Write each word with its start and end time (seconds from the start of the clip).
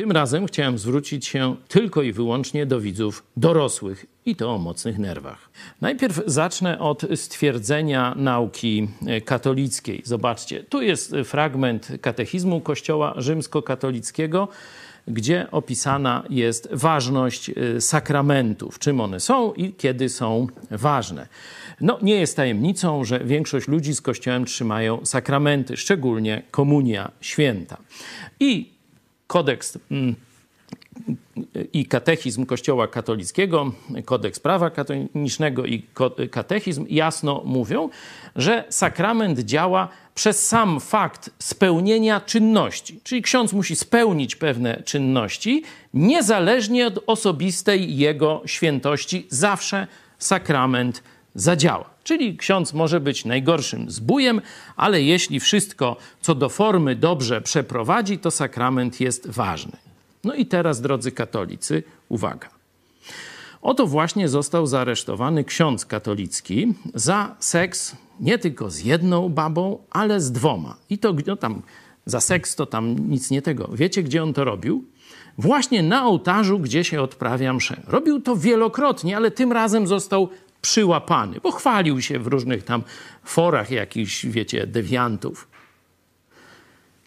Tym 0.00 0.12
razem 0.12 0.46
chciałem 0.46 0.78
zwrócić 0.78 1.26
się 1.26 1.56
tylko 1.68 2.02
i 2.02 2.12
wyłącznie 2.12 2.66
do 2.66 2.80
widzów 2.80 3.22
dorosłych 3.36 4.06
i 4.26 4.36
to 4.36 4.54
o 4.54 4.58
mocnych 4.58 4.98
nerwach. 4.98 5.50
Najpierw 5.80 6.22
zacznę 6.26 6.78
od 6.78 7.02
stwierdzenia 7.14 8.14
nauki 8.16 8.88
katolickiej. 9.24 10.02
Zobaczcie, 10.04 10.64
tu 10.64 10.82
jest 10.82 11.14
fragment 11.24 11.88
katechizmu 12.00 12.60
Kościoła 12.60 13.14
rzymskokatolickiego, 13.16 14.48
gdzie 15.08 15.50
opisana 15.50 16.24
jest 16.30 16.68
ważność 16.72 17.50
y, 17.50 17.80
sakramentów, 17.80 18.78
czym 18.78 19.00
one 19.00 19.20
są 19.20 19.52
i 19.52 19.72
kiedy 19.72 20.08
są 20.08 20.46
ważne. 20.70 21.28
No, 21.80 21.98
nie 22.02 22.14
jest 22.14 22.36
tajemnicą, 22.36 23.04
że 23.04 23.24
większość 23.24 23.68
ludzi 23.68 23.94
z 23.94 24.00
Kościołem 24.00 24.44
trzymają 24.44 25.06
sakramenty, 25.06 25.76
szczególnie 25.76 26.42
komunia 26.50 27.10
święta. 27.20 27.76
I 28.40 28.77
kodeks 29.28 29.78
mm, 29.90 30.14
i 31.72 31.86
katechizm 31.86 32.46
Kościoła 32.46 32.88
katolickiego, 32.88 33.72
kodeks 34.04 34.40
prawa 34.40 34.70
kanonicznego 34.70 35.64
i 35.66 35.82
katechizm 36.30 36.86
jasno 36.88 37.42
mówią, 37.44 37.88
że 38.36 38.64
sakrament 38.68 39.38
działa 39.38 39.88
przez 40.14 40.48
sam 40.48 40.80
fakt 40.80 41.30
spełnienia 41.38 42.20
czynności. 42.20 43.00
Czyli 43.02 43.22
ksiądz 43.22 43.52
musi 43.52 43.76
spełnić 43.76 44.36
pewne 44.36 44.82
czynności, 44.82 45.62
niezależnie 45.94 46.86
od 46.86 47.04
osobistej 47.06 47.96
jego 47.96 48.42
świętości, 48.46 49.26
zawsze 49.30 49.86
sakrament 50.18 51.02
zadziała. 51.34 51.97
Czyli 52.08 52.36
ksiądz 52.36 52.74
może 52.74 53.00
być 53.00 53.24
najgorszym 53.24 53.90
zbójem, 53.90 54.40
ale 54.76 55.02
jeśli 55.02 55.40
wszystko 55.40 55.96
co 56.20 56.34
do 56.34 56.48
formy 56.48 56.96
dobrze 56.96 57.40
przeprowadzi, 57.40 58.18
to 58.18 58.30
sakrament 58.30 59.00
jest 59.00 59.30
ważny. 59.30 59.76
No 60.24 60.34
i 60.34 60.46
teraz, 60.46 60.80
drodzy 60.80 61.12
katolicy, 61.12 61.82
uwaga. 62.08 62.48
Oto 63.62 63.86
właśnie 63.86 64.28
został 64.28 64.66
zaaresztowany 64.66 65.44
ksiądz 65.44 65.86
katolicki 65.86 66.74
za 66.94 67.36
seks 67.38 67.96
nie 68.20 68.38
tylko 68.38 68.70
z 68.70 68.78
jedną 68.78 69.28
babą, 69.28 69.78
ale 69.90 70.20
z 70.20 70.32
dwoma. 70.32 70.76
I 70.90 70.98
to 70.98 71.14
no 71.26 71.36
tam 71.36 71.62
za 72.06 72.20
seks 72.20 72.56
to 72.56 72.66
tam 72.66 73.10
nic 73.10 73.30
nie 73.30 73.42
tego. 73.42 73.68
Wiecie, 73.72 74.02
gdzie 74.02 74.22
on 74.22 74.32
to 74.32 74.44
robił? 74.44 74.84
Właśnie 75.38 75.82
na 75.82 76.06
ołtarzu, 76.06 76.58
gdzie 76.58 76.84
się 76.84 77.02
odprawia 77.02 77.52
mszę. 77.52 77.82
Robił 77.86 78.20
to 78.20 78.36
wielokrotnie, 78.36 79.16
ale 79.16 79.30
tym 79.30 79.52
razem 79.52 79.86
został 79.86 80.28
przyłapany, 80.62 81.40
bo 81.42 81.50
chwalił 81.50 82.02
się 82.02 82.18
w 82.18 82.26
różnych 82.26 82.64
tam 82.64 82.82
forach 83.24 83.70
jakichś, 83.70 84.26
wiecie, 84.26 84.66
dewiantów. 84.66 85.48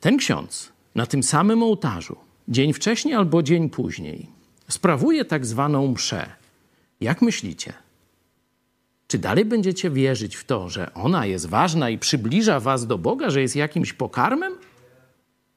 Ten 0.00 0.16
ksiądz 0.16 0.72
na 0.94 1.06
tym 1.06 1.22
samym 1.22 1.62
ołtarzu, 1.62 2.16
dzień 2.48 2.72
wcześniej 2.72 3.14
albo 3.14 3.42
dzień 3.42 3.70
później, 3.70 4.26
sprawuje 4.68 5.24
tak 5.24 5.46
zwaną 5.46 5.92
mszę. 5.92 6.30
Jak 7.00 7.22
myślicie? 7.22 7.72
Czy 9.08 9.18
dalej 9.18 9.44
będziecie 9.44 9.90
wierzyć 9.90 10.36
w 10.36 10.44
to, 10.44 10.68
że 10.68 10.94
ona 10.94 11.26
jest 11.26 11.46
ważna 11.46 11.90
i 11.90 11.98
przybliża 11.98 12.60
was 12.60 12.86
do 12.86 12.98
Boga, 12.98 13.30
że 13.30 13.40
jest 13.40 13.56
jakimś 13.56 13.92
pokarmem? 13.92 14.52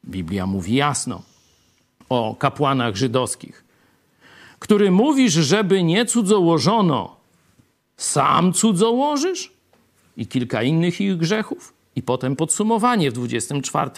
Biblia 0.05 0.47
mówi 0.47 0.75
jasno 0.75 1.21
o 2.09 2.35
kapłanach 2.35 2.95
żydowskich, 2.95 3.63
który 4.59 4.91
mówisz, 4.91 5.33
żeby 5.33 5.83
nie 5.83 6.05
cudzołożono, 6.05 7.15
sam 7.97 8.53
cudzołożysz? 8.53 9.51
I 10.17 10.27
kilka 10.27 10.63
innych 10.63 11.01
ich 11.01 11.17
grzechów. 11.17 11.73
I 11.95 12.01
potem 12.03 12.35
podsumowanie 12.35 13.11
w 13.11 13.13
24 13.13 13.91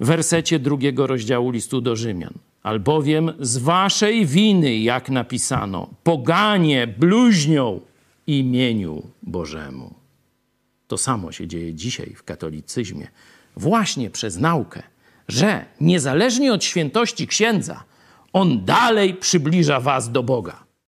wersecie 0.00 0.58
drugiego 0.58 1.06
rozdziału 1.06 1.50
listu 1.50 1.80
do 1.80 1.96
Rzymian. 1.96 2.34
Albowiem 2.62 3.32
z 3.40 3.56
waszej 3.58 4.26
winy, 4.26 4.78
jak 4.78 5.10
napisano, 5.10 5.88
poganie 6.02 6.86
bluźnią 6.86 7.80
imieniu 8.26 9.02
Bożemu. 9.22 9.94
To 10.88 10.98
samo 10.98 11.32
się 11.32 11.46
dzieje 11.46 11.74
dzisiaj 11.74 12.14
w 12.16 12.22
katolicyzmie, 12.22 13.08
właśnie 13.56 14.10
przez 14.10 14.36
naukę, 14.36 14.82
że 15.28 15.64
niezależnie 15.80 16.52
od 16.52 16.64
świętości 16.64 17.26
księdza, 17.26 17.84
on 18.32 18.64
dalej 18.64 19.14
przybliża 19.14 19.80
was 19.80 20.12
do 20.12 20.22
Boga. 20.22 20.65